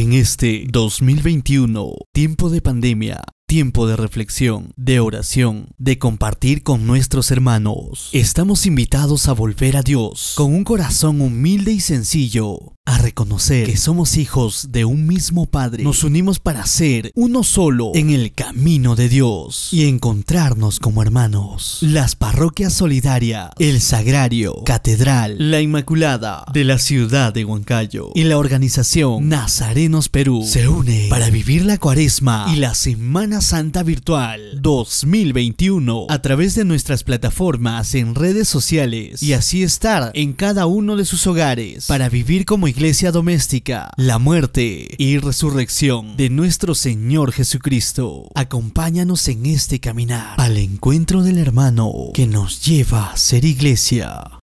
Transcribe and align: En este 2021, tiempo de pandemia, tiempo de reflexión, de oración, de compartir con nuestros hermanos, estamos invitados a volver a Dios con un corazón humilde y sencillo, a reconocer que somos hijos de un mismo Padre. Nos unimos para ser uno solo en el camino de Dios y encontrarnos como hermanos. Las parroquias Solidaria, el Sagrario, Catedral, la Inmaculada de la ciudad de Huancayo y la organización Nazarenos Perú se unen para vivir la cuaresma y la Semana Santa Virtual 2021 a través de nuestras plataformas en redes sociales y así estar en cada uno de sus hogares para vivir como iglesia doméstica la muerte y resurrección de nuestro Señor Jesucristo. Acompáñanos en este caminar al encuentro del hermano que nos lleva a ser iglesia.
En 0.00 0.12
este 0.12 0.64
2021, 0.70 1.92
tiempo 2.12 2.50
de 2.50 2.60
pandemia, 2.60 3.20
tiempo 3.48 3.88
de 3.88 3.96
reflexión, 3.96 4.72
de 4.76 5.00
oración, 5.00 5.70
de 5.76 5.98
compartir 5.98 6.62
con 6.62 6.86
nuestros 6.86 7.32
hermanos, 7.32 8.10
estamos 8.12 8.64
invitados 8.64 9.26
a 9.26 9.32
volver 9.32 9.76
a 9.76 9.82
Dios 9.82 10.34
con 10.36 10.54
un 10.54 10.62
corazón 10.62 11.20
humilde 11.20 11.72
y 11.72 11.80
sencillo, 11.80 12.76
a 12.88 12.96
reconocer 12.96 13.66
que 13.66 13.76
somos 13.76 14.16
hijos 14.16 14.68
de 14.70 14.86
un 14.86 15.06
mismo 15.06 15.44
Padre. 15.44 15.84
Nos 15.84 16.04
unimos 16.04 16.38
para 16.38 16.64
ser 16.64 17.12
uno 17.14 17.44
solo 17.44 17.92
en 17.94 18.08
el 18.08 18.32
camino 18.32 18.96
de 18.96 19.10
Dios 19.10 19.68
y 19.72 19.86
encontrarnos 19.86 20.80
como 20.80 21.02
hermanos. 21.02 21.80
Las 21.82 22.16
parroquias 22.16 22.72
Solidaria, 22.72 23.50
el 23.58 23.82
Sagrario, 23.82 24.64
Catedral, 24.64 25.36
la 25.38 25.60
Inmaculada 25.60 26.46
de 26.50 26.64
la 26.64 26.78
ciudad 26.78 27.34
de 27.34 27.44
Huancayo 27.44 28.10
y 28.14 28.24
la 28.24 28.38
organización 28.38 29.28
Nazarenos 29.28 30.08
Perú 30.08 30.46
se 30.46 30.66
unen 30.66 31.10
para 31.10 31.28
vivir 31.28 31.66
la 31.66 31.76
cuaresma 31.76 32.46
y 32.54 32.56
la 32.56 32.74
Semana 32.74 33.42
Santa 33.42 33.82
Virtual 33.82 34.62
2021 34.62 36.06
a 36.08 36.22
través 36.22 36.54
de 36.54 36.64
nuestras 36.64 37.04
plataformas 37.04 37.94
en 37.94 38.14
redes 38.14 38.48
sociales 38.48 39.22
y 39.22 39.34
así 39.34 39.62
estar 39.62 40.10
en 40.14 40.32
cada 40.32 40.64
uno 40.64 40.96
de 40.96 41.04
sus 41.04 41.26
hogares 41.26 41.86
para 41.86 42.08
vivir 42.08 42.46
como 42.46 42.66
iglesia 42.78 43.10
doméstica 43.10 43.90
la 43.96 44.20
muerte 44.20 44.86
y 44.98 45.18
resurrección 45.18 46.16
de 46.16 46.30
nuestro 46.30 46.76
Señor 46.76 47.32
Jesucristo. 47.32 48.30
Acompáñanos 48.36 49.26
en 49.26 49.46
este 49.46 49.80
caminar 49.80 50.40
al 50.40 50.56
encuentro 50.58 51.24
del 51.24 51.38
hermano 51.38 51.90
que 52.14 52.28
nos 52.28 52.64
lleva 52.64 53.10
a 53.10 53.16
ser 53.16 53.44
iglesia. 53.44 54.38